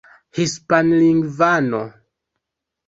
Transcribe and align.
hispanlingvano 0.37 1.81